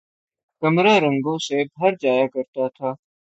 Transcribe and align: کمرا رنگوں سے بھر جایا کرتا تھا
کمرا 0.61 0.95
رنگوں 0.99 1.37
سے 1.37 1.63
بھر 1.75 1.91
جایا 2.01 2.25
کرتا 2.27 2.67
تھا 2.67 2.93